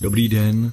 Dobrý 0.00 0.28
den, 0.28 0.72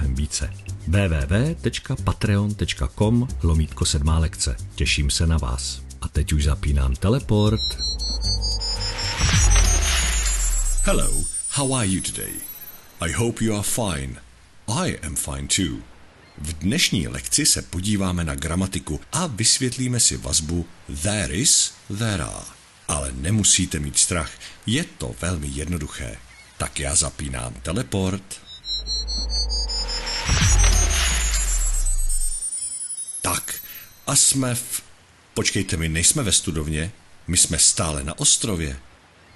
více. 0.00 0.50
www.patreon.com 0.88 3.28
lomítko 3.42 3.84
sedmá 3.84 4.18
lekce. 4.18 4.56
Těším 4.74 5.10
se 5.10 5.26
na 5.26 5.38
vás. 5.38 5.82
A 6.00 6.08
teď 6.08 6.32
už 6.32 6.44
zapínám 6.44 6.96
teleport. 6.96 7.60
Hello, 10.84 11.10
how 11.50 11.74
are 11.74 11.86
you 11.86 12.00
today? 12.00 12.32
I 13.00 13.12
hope 13.12 13.44
you 13.44 13.54
are 13.54 13.62
fine. 13.62 14.20
I 14.68 14.98
am 15.06 15.16
fine 15.16 15.48
too. 15.56 15.78
V 16.38 16.52
dnešní 16.52 17.08
lekci 17.08 17.46
se 17.46 17.62
podíváme 17.62 18.24
na 18.24 18.34
gramatiku 18.34 19.00
a 19.12 19.26
vysvětlíme 19.26 20.00
si 20.00 20.16
vazbu 20.16 20.66
there 21.02 21.34
is, 21.34 21.72
there 21.98 22.22
are. 22.22 22.46
Ale 22.88 23.12
nemusíte 23.12 23.78
mít 23.78 23.98
strach, 23.98 24.30
je 24.66 24.84
to 24.84 25.14
velmi 25.20 25.46
jednoduché. 25.46 26.16
Tak 26.58 26.80
já 26.80 26.94
zapínám 26.94 27.54
teleport. 27.62 28.22
A 34.12 34.16
jsme 34.16 34.54
v... 34.54 34.82
Počkejte, 35.34 35.76
my 35.76 35.88
nejsme 35.88 36.22
ve 36.22 36.32
studovně, 36.32 36.92
my 37.26 37.36
jsme 37.36 37.58
stále 37.58 38.04
na 38.04 38.18
ostrově. 38.18 38.76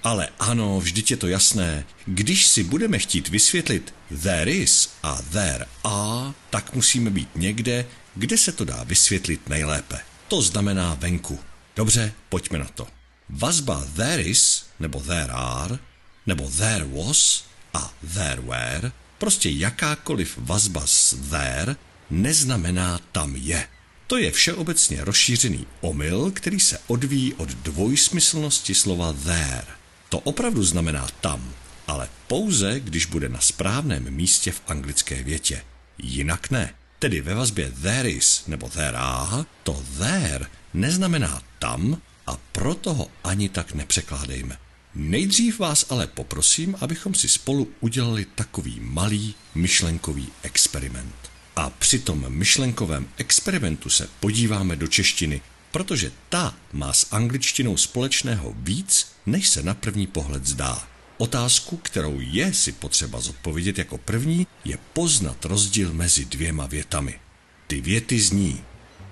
Ale 0.03 0.29
ano, 0.39 0.79
vždyť 0.79 1.11
je 1.11 1.17
to 1.17 1.27
jasné. 1.27 1.85
Když 2.05 2.45
si 2.45 2.63
budeme 2.63 2.99
chtít 2.99 3.27
vysvětlit 3.27 3.93
there 4.23 4.51
is 4.51 4.89
a 5.03 5.21
there 5.31 5.65
are, 5.83 6.33
tak 6.49 6.73
musíme 6.73 7.09
být 7.09 7.29
někde, 7.35 7.85
kde 8.15 8.37
se 8.37 8.51
to 8.51 8.65
dá 8.65 8.83
vysvětlit 8.83 9.49
nejlépe. 9.49 9.99
To 10.27 10.41
znamená 10.41 10.93
venku. 10.93 11.39
Dobře, 11.75 12.13
pojďme 12.29 12.59
na 12.59 12.65
to. 12.65 12.87
Vazba 13.29 13.85
there 13.95 14.21
is, 14.21 14.65
nebo 14.79 14.99
there 14.99 15.31
are, 15.31 15.79
nebo 16.25 16.49
there 16.57 16.85
was 16.85 17.43
a 17.73 17.93
there 18.13 18.41
were, 18.41 18.91
prostě 19.17 19.49
jakákoliv 19.49 20.37
vazba 20.37 20.87
s 20.87 21.15
there 21.29 21.75
neznamená 22.09 22.99
tam 23.11 23.35
je. 23.35 23.67
To 24.07 24.17
je 24.17 24.31
všeobecně 24.31 25.03
rozšířený 25.05 25.67
omyl, 25.81 26.31
který 26.31 26.59
se 26.59 26.79
odvíjí 26.87 27.33
od 27.33 27.49
dvojsmyslnosti 27.49 28.75
slova 28.75 29.13
there. 29.13 29.67
To 30.09 30.19
opravdu 30.19 30.63
znamená 30.63 31.07
tam, 31.21 31.53
ale 31.87 32.09
pouze, 32.27 32.79
když 32.79 33.05
bude 33.05 33.29
na 33.29 33.39
správném 33.39 34.11
místě 34.11 34.51
v 34.51 34.61
anglické 34.67 35.23
větě. 35.23 35.61
Jinak 35.97 36.51
ne. 36.51 36.73
Tedy 36.99 37.21
ve 37.21 37.35
vazbě 37.35 37.71
there 37.81 38.09
is 38.09 38.43
nebo 38.47 38.69
there 38.69 38.97
are, 38.97 39.45
to 39.63 39.83
there 39.97 40.45
neznamená 40.73 41.41
tam 41.59 42.01
a 42.27 42.37
proto 42.51 42.93
ho 42.93 43.07
ani 43.23 43.49
tak 43.49 43.73
nepřekládejme. 43.73 44.57
Nejdřív 44.95 45.59
vás 45.59 45.85
ale 45.89 46.07
poprosím, 46.07 46.75
abychom 46.81 47.13
si 47.13 47.29
spolu 47.29 47.71
udělali 47.79 48.25
takový 48.25 48.79
malý 48.81 49.35
myšlenkový 49.55 50.29
experiment. 50.43 51.36
A 51.57 51.69
při 51.69 51.99
tom 51.99 52.25
myšlenkovém 52.29 53.07
experimentu 53.17 53.89
se 53.89 54.09
podíváme 54.19 54.75
do 54.75 54.87
češtiny, 54.87 55.41
protože 55.71 56.11
ta 56.29 56.55
má 56.73 56.93
s 56.93 57.07
angličtinou 57.11 57.77
společného 57.77 58.53
víc, 58.57 59.07
než 59.25 59.49
se 59.49 59.63
na 59.63 59.73
první 59.73 60.07
pohled 60.07 60.45
zdá. 60.45 60.87
Otázku, 61.17 61.77
kterou 61.77 62.19
je 62.19 62.53
si 62.53 62.71
potřeba 62.71 63.21
zodpovědět 63.21 63.77
jako 63.77 63.97
první, 63.97 64.47
je 64.65 64.77
poznat 64.93 65.45
rozdíl 65.45 65.93
mezi 65.93 66.25
dvěma 66.25 66.65
větami. 66.65 67.19
Ty 67.67 67.81
věty 67.81 68.19
zní 68.19 68.63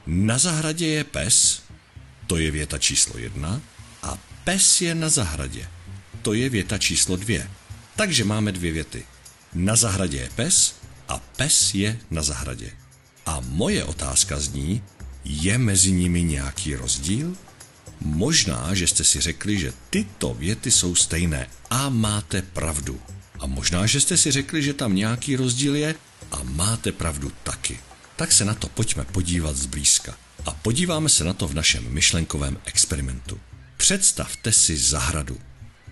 Na 0.07 0.37
zahradě 0.37 0.87
je 0.87 1.03
pes, 1.03 1.61
to 2.27 2.37
je 2.37 2.51
věta 2.51 2.77
číslo 2.77 3.17
jedna, 3.17 3.61
a 4.03 4.17
pes 4.43 4.81
je 4.81 4.95
na 4.95 5.09
zahradě, 5.09 5.67
to 6.21 6.33
je 6.33 6.49
věta 6.49 6.77
číslo 6.77 7.15
dvě. 7.15 7.49
Takže 7.95 8.23
máme 8.23 8.51
dvě 8.51 8.71
věty. 8.71 9.05
Na 9.53 9.75
zahradě 9.75 10.17
je 10.17 10.29
pes 10.35 10.84
a 11.07 11.19
pes 11.19 11.73
je 11.73 11.99
na 12.11 12.21
zahradě. 12.21 12.71
A 13.25 13.39
moje 13.39 13.83
otázka 13.83 14.39
zní, 14.39 14.83
je 15.25 15.57
mezi 15.57 15.91
nimi 15.91 16.23
nějaký 16.23 16.75
rozdíl? 16.75 17.35
Možná, 18.01 18.73
že 18.73 18.87
jste 18.87 19.03
si 19.03 19.21
řekli, 19.21 19.59
že 19.59 19.73
tyto 19.89 20.33
věty 20.33 20.71
jsou 20.71 20.95
stejné 20.95 21.47
a 21.69 21.89
máte 21.89 22.41
pravdu. 22.41 22.99
A 23.39 23.45
možná, 23.45 23.85
že 23.85 24.01
jste 24.01 24.17
si 24.17 24.31
řekli, 24.31 24.63
že 24.63 24.73
tam 24.73 24.95
nějaký 24.95 25.35
rozdíl 25.35 25.75
je 25.75 25.95
a 26.31 26.43
máte 26.43 26.91
pravdu 26.91 27.31
taky. 27.43 27.79
Tak 28.15 28.31
se 28.31 28.45
na 28.45 28.53
to 28.53 28.69
pojďme 28.69 29.05
podívat 29.05 29.57
zblízka. 29.57 30.15
A 30.45 30.51
podíváme 30.51 31.09
se 31.09 31.23
na 31.23 31.33
to 31.33 31.47
v 31.47 31.53
našem 31.53 31.83
myšlenkovém 31.89 32.57
experimentu. 32.65 33.39
Představte 33.77 34.51
si 34.51 34.77
zahradu. 34.77 35.37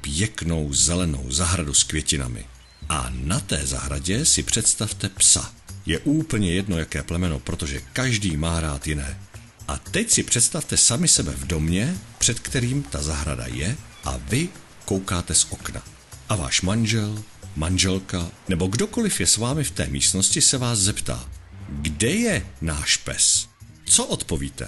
Pěknou 0.02 0.74
zelenou 0.74 1.32
zahradu 1.32 1.74
s 1.74 1.84
květinami. 1.84 2.46
A 2.90 3.10
na 3.12 3.40
té 3.40 3.68
zahradě 3.68 4.26
si 4.26 4.44
představte 4.44 5.10
psa. 5.10 5.54
Je 5.86 6.00
úplně 6.00 6.54
jedno, 6.54 6.78
jaké 6.78 7.04
plemeno, 7.04 7.40
protože 7.40 7.82
každý 7.94 8.38
má 8.38 8.60
rád 8.60 8.88
jiné. 8.88 9.20
A 9.68 9.78
teď 9.78 10.12
si 10.12 10.24
představte 10.24 10.78
sami 10.78 11.08
sebe 11.08 11.32
v 11.32 11.48
domě, 11.48 11.98
před 12.18 12.40
kterým 12.40 12.84
ta 12.84 13.04
zahrada 13.04 13.46
je 13.48 13.78
a 14.04 14.18
vy 14.18 14.50
koukáte 14.86 15.36
z 15.36 15.48
okna. 15.50 15.82
A 16.30 16.36
váš 16.36 16.62
manžel, 16.62 17.24
manželka 17.56 18.32
nebo 18.48 18.68
kdokoliv 18.68 19.20
je 19.20 19.28
s 19.28 19.38
vámi 19.38 19.64
v 19.64 19.72
té 19.72 19.88
místnosti 19.88 20.42
se 20.42 20.58
vás 20.58 20.80
zeptá, 20.80 21.30
kde 21.70 22.10
je 22.10 22.46
náš 22.62 22.98
pes? 22.98 23.48
Co 23.86 24.06
odpovíte? 24.06 24.68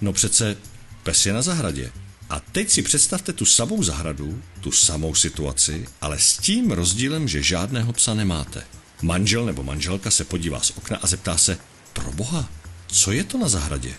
No 0.00 0.12
přece 0.12 0.56
pes 1.02 1.26
je 1.26 1.32
na 1.32 1.42
zahradě. 1.42 1.92
A 2.32 2.40
teď 2.40 2.70
si 2.70 2.82
představte 2.82 3.32
tu 3.32 3.44
samou 3.44 3.82
zahradu, 3.82 4.42
tu 4.60 4.72
samou 4.72 5.14
situaci, 5.14 5.88
ale 6.00 6.18
s 6.18 6.38
tím 6.38 6.70
rozdílem, 6.70 7.28
že 7.28 7.42
žádného 7.42 7.92
psa 7.92 8.14
nemáte. 8.14 8.64
Manžel 9.02 9.44
nebo 9.44 9.62
manželka 9.62 10.10
se 10.10 10.24
podívá 10.24 10.60
z 10.60 10.70
okna 10.70 10.96
a 11.02 11.06
zeptá 11.06 11.36
se, 11.36 11.58
pro 11.92 12.12
boha, 12.12 12.48
co 12.86 13.12
je 13.12 13.24
to 13.24 13.38
na 13.38 13.48
zahradě? 13.48 13.94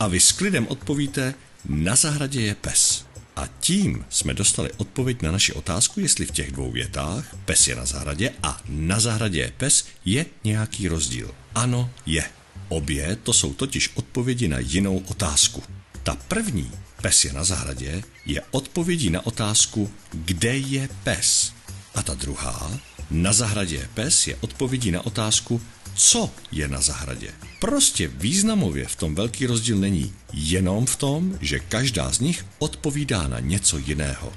A 0.00 0.08
vy 0.08 0.20
s 0.20 0.32
klidem 0.32 0.66
odpovíte, 0.68 1.34
na 1.68 1.96
zahradě 1.96 2.40
je 2.40 2.54
pes. 2.54 3.04
A 3.36 3.48
tím 3.60 4.04
jsme 4.10 4.34
dostali 4.34 4.72
odpověď 4.76 5.22
na 5.22 5.32
naši 5.32 5.52
otázku, 5.52 6.00
jestli 6.00 6.26
v 6.26 6.30
těch 6.30 6.52
dvou 6.52 6.70
větách 6.70 7.36
pes 7.44 7.68
je 7.68 7.76
na 7.76 7.86
zahradě 7.86 8.32
a 8.42 8.60
na 8.68 9.00
zahradě 9.00 9.38
je 9.38 9.52
pes 9.56 9.84
je 10.04 10.26
nějaký 10.44 10.88
rozdíl. 10.88 11.34
Ano, 11.54 11.90
je. 12.06 12.24
Obě 12.68 13.16
to 13.22 13.32
jsou 13.32 13.54
totiž 13.54 13.90
odpovědi 13.94 14.48
na 14.48 14.58
jinou 14.58 14.98
otázku. 14.98 15.62
Ta 16.02 16.16
první, 16.28 16.70
pes 17.02 17.24
je 17.24 17.32
na 17.32 17.44
zahradě, 17.44 18.02
je 18.26 18.42
odpovědí 18.50 19.10
na 19.10 19.26
otázku, 19.26 19.90
kde 20.12 20.56
je 20.56 20.88
pes. 21.04 21.52
A 21.94 22.02
ta 22.02 22.14
druhá, 22.14 22.80
na 23.10 23.32
zahradě 23.32 23.76
je 23.76 23.88
pes, 23.94 24.26
je 24.26 24.36
odpovědí 24.40 24.90
na 24.90 25.06
otázku, 25.06 25.60
co 25.94 26.30
je 26.52 26.68
na 26.68 26.80
zahradě. 26.80 27.30
Prostě 27.60 28.08
významově 28.08 28.86
v 28.86 28.96
tom 28.96 29.14
velký 29.14 29.46
rozdíl 29.46 29.78
není, 29.78 30.12
jenom 30.32 30.86
v 30.86 30.96
tom, 30.96 31.38
že 31.40 31.58
každá 31.58 32.12
z 32.12 32.20
nich 32.20 32.46
odpovídá 32.58 33.28
na 33.28 33.40
něco 33.40 33.78
jiného. 33.78 34.32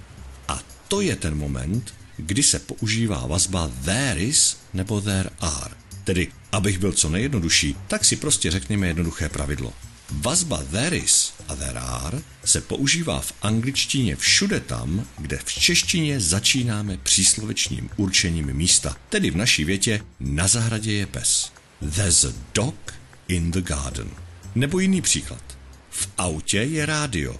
A 0.47 0.59
to 0.87 1.01
je 1.01 1.15
ten 1.15 1.35
moment, 1.37 1.93
kdy 2.17 2.43
se 2.43 2.59
používá 2.59 3.27
vazba 3.27 3.71
there 3.85 4.19
is 4.19 4.57
nebo 4.73 5.01
there 5.01 5.29
are. 5.39 5.75
Tedy, 6.03 6.27
abych 6.51 6.79
byl 6.79 6.91
co 6.91 7.09
nejjednodušší, 7.09 7.75
tak 7.87 8.05
si 8.05 8.15
prostě 8.15 8.51
řekněme 8.51 8.87
jednoduché 8.87 9.29
pravidlo. 9.29 9.73
Vazba 10.11 10.63
there 10.71 10.97
is 10.97 11.33
a 11.47 11.55
there 11.55 11.79
are 11.79 12.21
se 12.45 12.61
používá 12.61 13.21
v 13.21 13.33
angličtině 13.41 14.15
všude 14.15 14.59
tam, 14.59 15.07
kde 15.17 15.37
v 15.45 15.53
češtině 15.53 16.19
začínáme 16.19 16.97
příslovečním 16.97 17.89
určením 17.97 18.53
místa, 18.53 18.97
tedy 19.09 19.31
v 19.31 19.35
naší 19.35 19.63
větě 19.63 20.01
na 20.19 20.47
zahradě 20.47 20.93
je 20.93 21.05
pes. 21.05 21.51
There's 21.95 22.25
a 22.25 22.33
dog 22.53 22.93
in 23.27 23.51
the 23.51 23.61
garden. 23.61 24.09
Nebo 24.55 24.79
jiný 24.79 25.01
příklad. 25.01 25.43
V 25.89 26.09
autě 26.17 26.57
je 26.57 26.85
rádio. 26.85 27.35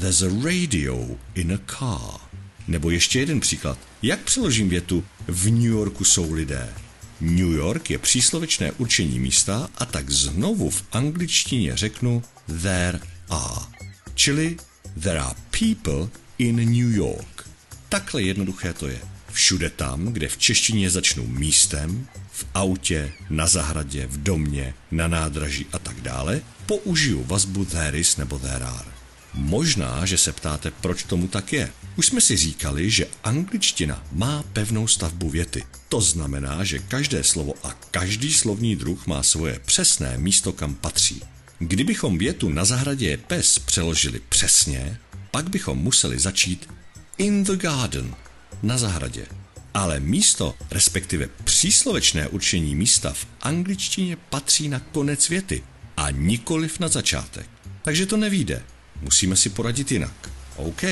There's 0.00 0.22
a 0.22 0.28
radio 0.44 1.06
in 1.34 1.52
a 1.52 1.58
car. 1.78 2.20
Nebo 2.68 2.90
ještě 2.90 3.20
jeden 3.20 3.40
příklad. 3.40 3.78
Jak 4.02 4.20
přeložím 4.20 4.68
větu 4.68 5.04
v 5.28 5.50
New 5.50 5.70
Yorku 5.70 6.04
jsou 6.04 6.32
lidé? 6.32 6.74
New 7.20 7.52
York 7.52 7.90
je 7.90 7.98
příslovečné 7.98 8.72
určení 8.72 9.18
místa 9.18 9.68
a 9.78 9.84
tak 9.84 10.10
znovu 10.10 10.70
v 10.70 10.84
angličtině 10.92 11.76
řeknu 11.76 12.22
there 12.62 13.00
are. 13.30 13.66
Čili 14.14 14.56
there 15.02 15.20
are 15.20 15.34
people 15.50 16.08
in 16.38 16.56
New 16.56 16.96
York. 16.96 17.48
Takhle 17.88 18.22
jednoduché 18.22 18.72
to 18.72 18.88
je. 18.88 19.00
všude 19.32 19.70
tam, 19.70 20.06
kde 20.06 20.28
v 20.28 20.38
češtině 20.38 20.90
začnu 20.90 21.26
místem, 21.26 22.08
v 22.32 22.46
autě, 22.54 23.12
na 23.30 23.46
zahradě, 23.46 24.06
v 24.06 24.22
domě, 24.22 24.74
na 24.90 25.08
nádraží 25.08 25.66
a 25.72 25.78
tak 25.78 26.00
dále, 26.00 26.40
použiju 26.66 27.24
vazbu 27.24 27.64
there 27.64 27.98
is 27.98 28.16
nebo 28.16 28.38
there 28.38 28.64
are. 28.64 28.95
Možná, 29.36 30.06
že 30.06 30.18
se 30.18 30.32
ptáte, 30.32 30.70
proč 30.70 31.02
tomu 31.02 31.28
tak 31.28 31.52
je. 31.52 31.72
Už 31.96 32.06
jsme 32.06 32.20
si 32.20 32.36
říkali, 32.36 32.90
že 32.90 33.06
angličtina 33.24 34.02
má 34.12 34.44
pevnou 34.52 34.88
stavbu 34.88 35.30
věty. 35.30 35.64
To 35.88 36.00
znamená, 36.00 36.64
že 36.64 36.78
každé 36.78 37.24
slovo 37.24 37.54
a 37.62 37.72
každý 37.90 38.32
slovní 38.32 38.76
druh 38.76 39.06
má 39.06 39.22
svoje 39.22 39.60
přesné 39.66 40.18
místo, 40.18 40.52
kam 40.52 40.74
patří. 40.74 41.22
Kdybychom 41.58 42.18
větu 42.18 42.48
na 42.48 42.64
zahradě 42.64 43.08
je 43.08 43.16
pes 43.16 43.58
přeložili 43.58 44.20
přesně, 44.28 44.98
pak 45.30 45.50
bychom 45.50 45.78
museli 45.78 46.18
začít 46.18 46.68
in 47.18 47.44
the 47.44 47.56
garden, 47.56 48.14
na 48.62 48.78
zahradě. 48.78 49.26
Ale 49.74 50.00
místo, 50.00 50.54
respektive 50.70 51.28
příslovečné 51.44 52.28
určení 52.28 52.74
místa 52.74 53.12
v 53.12 53.26
angličtině 53.42 54.16
patří 54.16 54.68
na 54.68 54.80
konec 54.80 55.28
věty 55.28 55.62
a 55.96 56.10
nikoliv 56.10 56.80
na 56.80 56.88
začátek. 56.88 57.46
Takže 57.82 58.06
to 58.06 58.16
nevíde. 58.16 58.62
Musíme 59.00 59.36
si 59.36 59.50
poradit 59.50 59.92
jinak. 59.92 60.30
OK, 60.56 60.82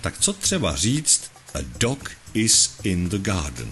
tak 0.00 0.18
co 0.18 0.32
třeba 0.32 0.76
říct 0.76 1.30
a 1.54 1.58
dog 1.78 2.10
is 2.34 2.70
in 2.82 3.08
the 3.08 3.18
garden? 3.18 3.70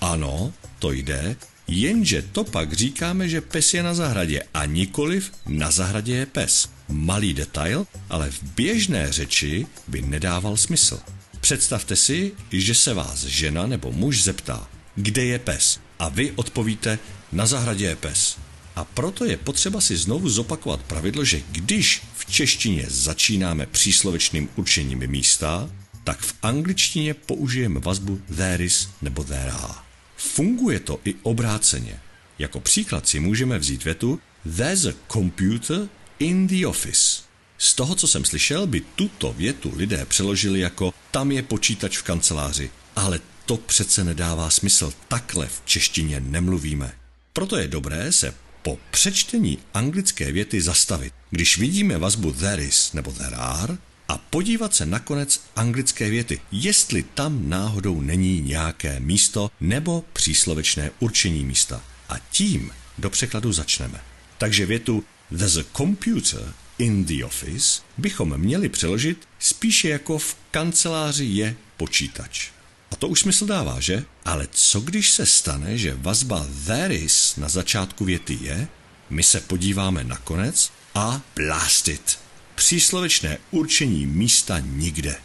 Ano, 0.00 0.52
to 0.78 0.92
jde, 0.92 1.36
jenže 1.68 2.22
to 2.22 2.44
pak 2.44 2.72
říkáme, 2.72 3.28
že 3.28 3.40
pes 3.40 3.74
je 3.74 3.82
na 3.82 3.94
zahradě 3.94 4.42
a 4.54 4.64
nikoliv 4.64 5.32
na 5.46 5.70
zahradě 5.70 6.14
je 6.14 6.26
pes. 6.26 6.68
Malý 6.88 7.34
detail, 7.34 7.86
ale 8.10 8.30
v 8.30 8.42
běžné 8.42 9.12
řeči 9.12 9.66
by 9.88 10.02
nedával 10.02 10.56
smysl. 10.56 11.00
Představte 11.40 11.96
si, 11.96 12.32
že 12.52 12.74
se 12.74 12.94
vás 12.94 13.24
žena 13.24 13.66
nebo 13.66 13.92
muž 13.92 14.22
zeptá, 14.22 14.68
kde 14.94 15.24
je 15.24 15.38
pes? 15.38 15.80
A 15.98 16.08
vy 16.08 16.32
odpovíte, 16.36 16.98
na 17.32 17.46
zahradě 17.46 17.84
je 17.84 17.96
pes. 17.96 18.36
A 18.76 18.84
proto 18.84 19.24
je 19.24 19.36
potřeba 19.36 19.80
si 19.80 19.96
znovu 19.96 20.28
zopakovat 20.28 20.82
pravidlo, 20.82 21.24
že 21.24 21.42
když 21.50 22.02
v 22.14 22.32
češtině 22.32 22.84
začínáme 22.88 23.66
příslovečným 23.66 24.48
určením 24.56 25.06
místa, 25.06 25.70
tak 26.04 26.20
v 26.20 26.34
angličtině 26.42 27.14
použijeme 27.14 27.80
vazbu 27.80 28.20
there 28.36 28.64
is 28.64 28.88
nebo 29.02 29.24
there 29.24 29.50
are. 29.50 29.74
Funguje 30.16 30.80
to 30.80 31.00
i 31.04 31.14
obráceně. 31.22 32.00
Jako 32.38 32.60
příklad 32.60 33.08
si 33.08 33.20
můžeme 33.20 33.58
vzít 33.58 33.84
větu 33.84 34.20
There's 34.56 34.86
a 34.86 34.92
computer 35.12 35.88
in 36.18 36.46
the 36.46 36.66
office. 36.66 37.22
Z 37.58 37.74
toho, 37.74 37.94
co 37.94 38.08
jsem 38.08 38.24
slyšel, 38.24 38.66
by 38.66 38.80
tuto 38.80 39.32
větu 39.32 39.72
lidé 39.76 40.04
přeložili 40.04 40.60
jako 40.60 40.94
tam 41.10 41.32
je 41.32 41.42
počítač 41.42 41.98
v 41.98 42.02
kanceláři. 42.02 42.70
Ale 42.96 43.20
to 43.46 43.56
přece 43.56 44.04
nedává 44.04 44.50
smysl. 44.50 44.92
Takhle 45.08 45.46
v 45.46 45.62
češtině 45.64 46.20
nemluvíme. 46.20 46.92
Proto 47.32 47.56
je 47.56 47.68
dobré 47.68 48.12
se 48.12 48.34
po 48.64 48.78
přečtení 48.90 49.58
anglické 49.74 50.32
věty 50.32 50.60
zastavit, 50.60 51.12
když 51.30 51.58
vidíme 51.58 51.98
vazbu 51.98 52.32
there 52.32 52.64
is 52.64 52.92
nebo 52.92 53.12
there 53.12 53.36
are, 53.36 53.76
a 54.08 54.18
podívat 54.18 54.74
se 54.74 54.86
na 54.86 54.98
konec 54.98 55.40
anglické 55.56 56.10
věty, 56.10 56.40
jestli 56.52 57.02
tam 57.02 57.48
náhodou 57.48 58.00
není 58.00 58.40
nějaké 58.40 59.00
místo 59.00 59.50
nebo 59.60 60.04
příslovečné 60.12 60.90
určení 61.00 61.44
místa. 61.44 61.82
A 62.08 62.18
tím 62.30 62.70
do 62.98 63.10
překladu 63.10 63.52
začneme. 63.52 64.00
Takže 64.38 64.66
větu 64.66 65.04
There's 65.28 65.56
a 65.56 65.64
computer 65.76 66.52
in 66.78 67.04
the 67.04 67.24
office 67.24 67.82
bychom 67.98 68.38
měli 68.38 68.68
přeložit 68.68 69.28
spíše 69.38 69.88
jako 69.88 70.18
v 70.18 70.36
kanceláři 70.50 71.24
je 71.24 71.56
počítač. 71.76 72.50
A 72.94 72.96
to 72.96 73.08
už 73.08 73.20
smysl 73.20 73.46
dává, 73.46 73.80
že? 73.80 74.04
Ale 74.24 74.48
co 74.50 74.80
když 74.80 75.10
se 75.10 75.26
stane, 75.26 75.78
že 75.78 75.94
vazba 75.94 76.46
there 76.66 76.94
is 76.94 77.36
na 77.36 77.48
začátku 77.48 78.04
věty 78.04 78.38
je, 78.40 78.68
my 79.10 79.22
se 79.22 79.40
podíváme 79.40 80.04
na 80.04 80.16
konec 80.16 80.72
a 80.94 81.20
blast 81.36 81.88
it. 81.88 82.18
Příslovečné 82.54 83.38
určení 83.50 84.06
místa 84.06 84.58
nikde. 84.58 85.16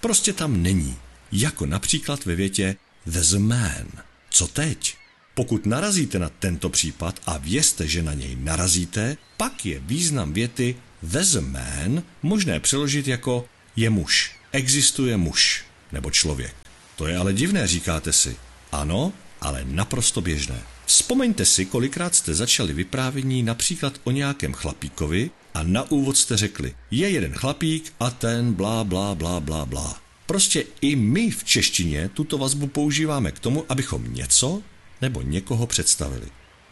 Prostě 0.00 0.32
tam 0.32 0.62
není. 0.62 0.96
Jako 1.32 1.66
například 1.66 2.24
ve 2.24 2.34
větě 2.34 2.76
there's 3.04 3.32
a 3.32 3.38
man. 3.38 3.86
Co 4.30 4.46
teď? 4.46 4.96
Pokud 5.34 5.66
narazíte 5.66 6.18
na 6.18 6.28
tento 6.28 6.68
případ 6.68 7.20
a 7.26 7.38
vězte, 7.38 7.88
že 7.88 8.02
na 8.02 8.14
něj 8.14 8.36
narazíte, 8.36 9.16
pak 9.36 9.66
je 9.66 9.80
význam 9.80 10.32
věty 10.32 10.76
there's 11.10 11.36
a 11.36 11.40
man 11.40 12.02
možné 12.22 12.60
přeložit 12.60 13.08
jako 13.08 13.48
je 13.76 13.90
muž. 13.90 14.36
Existuje 14.52 15.16
muž 15.16 15.64
nebo 15.92 16.10
člověk. 16.10 16.67
To 16.98 17.06
je 17.06 17.16
ale 17.16 17.32
divné, 17.32 17.66
říkáte 17.66 18.12
si. 18.12 18.36
Ano, 18.72 19.12
ale 19.40 19.64
naprosto 19.64 20.20
běžné. 20.20 20.62
Vzpomeňte 20.86 21.44
si, 21.44 21.66
kolikrát 21.66 22.14
jste 22.14 22.34
začali 22.34 22.72
vyprávění 22.72 23.42
například 23.42 24.00
o 24.04 24.10
nějakém 24.10 24.52
chlapíkovi 24.52 25.30
a 25.54 25.62
na 25.62 25.90
úvod 25.90 26.16
jste 26.16 26.36
řekli, 26.36 26.74
je 26.90 27.10
jeden 27.10 27.32
chlapík 27.32 27.92
a 28.00 28.10
ten 28.10 28.52
blá, 28.52 28.84
blá, 28.84 29.14
blá, 29.14 29.40
blá, 29.40 29.66
blá. 29.66 30.00
Prostě 30.26 30.64
i 30.80 30.96
my 30.96 31.30
v 31.30 31.44
češtině 31.44 32.10
tuto 32.14 32.38
vazbu 32.38 32.66
používáme 32.66 33.32
k 33.32 33.38
tomu, 33.38 33.64
abychom 33.68 34.14
něco 34.14 34.62
nebo 35.00 35.22
někoho 35.22 35.66
představili. 35.66 36.26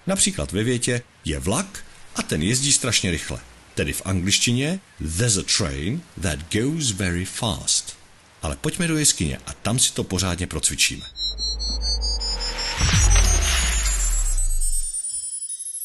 Například 0.06 0.52
ve 0.52 0.64
větě 0.64 1.02
je 1.24 1.38
vlak 1.38 1.84
a 2.16 2.22
ten 2.22 2.42
jezdí 2.42 2.72
strašně 2.72 3.10
rychle. 3.10 3.40
Tedy 3.74 3.92
v 3.92 4.02
angličtině 4.04 4.80
there's 5.16 5.36
a 5.36 5.42
train 5.58 6.00
that 6.22 6.38
goes 6.52 6.90
very 6.90 7.24
fast. 7.24 8.05
Ale 8.42 8.56
pojďme 8.56 8.88
do 8.88 8.96
jeskyně 8.96 9.38
a 9.46 9.52
tam 9.52 9.78
si 9.78 9.92
to 9.92 10.04
pořádně 10.04 10.46
procvičíme. 10.46 11.04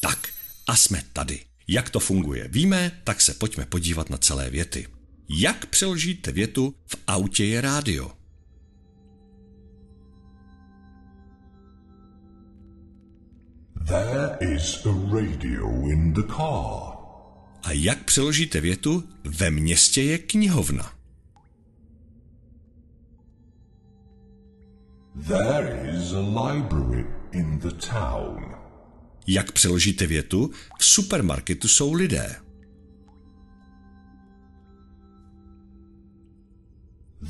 Tak, 0.00 0.28
a 0.66 0.76
jsme 0.76 1.02
tady. 1.12 1.40
Jak 1.68 1.90
to 1.90 2.00
funguje, 2.00 2.48
víme, 2.48 3.00
tak 3.04 3.20
se 3.20 3.34
pojďme 3.34 3.66
podívat 3.66 4.10
na 4.10 4.18
celé 4.18 4.50
věty. 4.50 4.86
Jak 5.28 5.66
přeložíte 5.66 6.32
větu 6.32 6.74
v 6.86 6.96
autě 7.06 7.44
je 7.44 7.60
rádio? 7.60 8.12
There 13.88 14.54
is 14.54 14.86
a 14.86 15.14
radio 15.14 15.66
in 15.88 16.12
the 16.12 16.22
car. 16.22 16.92
A 17.62 17.72
jak 17.72 18.04
přeložíte 18.04 18.60
větu 18.60 19.04
ve 19.24 19.50
městě 19.50 20.02
je 20.02 20.18
knihovna? 20.18 21.01
There 25.28 25.88
is 25.88 26.12
a 26.12 26.20
library 26.20 27.06
in 27.32 27.58
the 27.58 27.70
town. 27.70 28.54
Jak 29.26 29.52
přeložíte 29.52 30.06
větu 30.06 30.50
v 30.78 30.84
supermarketu 30.84 31.68
jsou 31.68 31.92
lidé? 31.92 32.36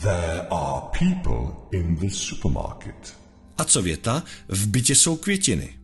There 0.00 0.48
are 0.50 0.82
people 0.98 1.78
in 1.78 1.96
the 1.96 2.08
supermarket. 2.10 3.16
A 3.58 3.64
co 3.64 3.82
věta 3.82 4.22
v 4.48 4.66
bytě 4.66 4.94
jsou 4.94 5.16
květiny? 5.16 5.78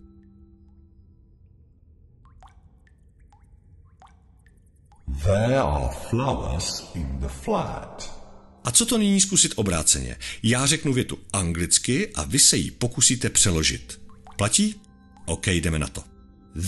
There 5.23 5.59
are 5.59 5.89
flowers 6.11 6.91
in 6.95 7.19
the 7.21 7.29
flat. 7.29 8.18
A 8.65 8.71
co 8.71 8.87
to 8.87 8.99
nyní 8.99 9.21
zkusit 9.21 9.53
obráceně? 9.57 10.17
Já 10.43 10.67
řeknu 10.67 10.93
větu 10.93 11.19
anglicky 11.33 12.15
a 12.15 12.25
vy 12.25 12.39
se 12.39 12.57
ji 12.57 12.71
pokusíte 12.71 13.31
přeložit. 13.31 14.01
Platí? 14.37 14.81
OK, 15.27 15.47
jdeme 15.47 15.79
na 15.79 15.87
to. 15.87 16.05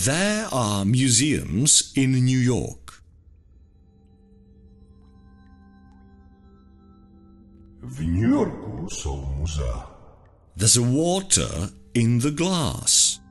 There 0.03 0.45
are 0.51 0.85
museums 0.85 1.91
in 1.95 2.11
New 2.11 2.43
York. 2.43 3.03
V 7.81 8.01
New 8.01 8.29
Yorku 8.29 8.87
jsou 8.89 9.25
muzea. 9.25 9.91
There's 10.57 10.77
a 10.77 10.81
water 10.81 11.69
in 11.93 12.19
the 12.19 12.31
glass. 12.31 13.21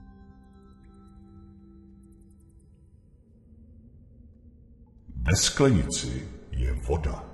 Ve 5.23 5.37
sklenici 5.37 6.29
je 6.51 6.73
voda. 6.73 7.25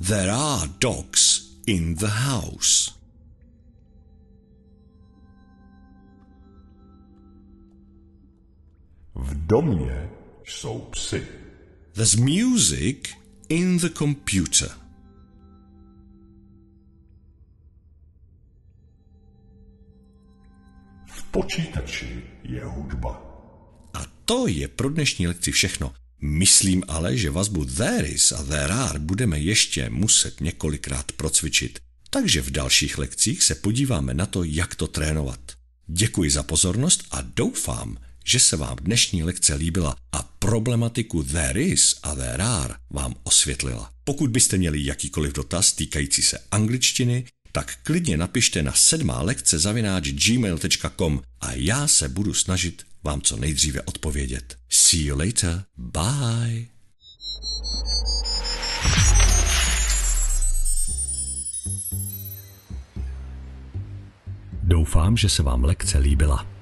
There 0.00 0.30
are 0.30 0.68
dogs 0.78 1.58
in 1.66 1.96
the 1.96 2.06
house. 2.06 2.94
V 9.14 9.34
domě 9.34 10.10
jsou 10.44 10.80
psy. 10.80 11.26
There's 11.92 12.16
music 12.16 13.14
in 13.48 13.78
the 13.78 13.88
computer. 13.88 14.70
V 21.06 21.22
počítači 21.22 22.24
je 22.42 22.64
hudba. 22.64 23.22
A 23.94 23.98
to 24.24 24.46
je 24.46 24.68
pro 24.68 24.90
dnešní 24.90 25.26
lekci 25.26 25.52
všechno. 25.52 25.94
Myslím 26.20 26.82
ale, 26.88 27.16
že 27.16 27.30
vazbu 27.30 27.64
there 27.64 28.08
is 28.08 28.32
a 28.32 28.42
there 28.42 28.74
are 28.74 28.98
budeme 28.98 29.38
ještě 29.38 29.90
muset 29.90 30.40
několikrát 30.40 31.12
procvičit. 31.12 31.78
Takže 32.10 32.42
v 32.42 32.50
dalších 32.50 32.98
lekcích 32.98 33.42
se 33.42 33.54
podíváme 33.54 34.14
na 34.14 34.26
to, 34.26 34.44
jak 34.44 34.74
to 34.74 34.86
trénovat. 34.86 35.40
Děkuji 35.86 36.30
za 36.30 36.42
pozornost 36.42 37.04
a 37.10 37.20
doufám, 37.20 37.96
že 38.24 38.40
se 38.40 38.56
vám 38.56 38.76
dnešní 38.76 39.22
lekce 39.22 39.54
líbila 39.54 39.96
a 40.12 40.22
problematiku 40.22 41.22
there 41.22 41.62
is 41.62 41.96
a 42.02 42.14
there 42.14 42.42
are 42.42 42.74
vám 42.90 43.14
osvětlila. 43.22 43.90
Pokud 44.04 44.30
byste 44.30 44.58
měli 44.58 44.84
jakýkoliv 44.84 45.32
dotaz 45.32 45.72
týkající 45.72 46.22
se 46.22 46.38
angličtiny, 46.50 47.24
tak 47.52 47.76
klidně 47.82 48.16
napište 48.16 48.62
na 48.62 48.72
sedmá 48.72 49.22
lekce 49.22 49.58
zavináč 49.58 50.08
gmail.com 50.08 51.22
a 51.40 51.52
já 51.52 51.88
se 51.88 52.08
budu 52.08 52.34
snažit 52.34 52.87
vám 53.04 53.20
co 53.20 53.36
nejdříve 53.36 53.82
odpovědět. 53.82 54.56
See 54.68 55.04
you 55.04 55.18
later. 55.18 55.64
Bye. 55.76 56.66
Doufám, 64.62 65.16
že 65.16 65.28
se 65.28 65.42
vám 65.42 65.64
lekce 65.64 65.98
líbila. 65.98 66.57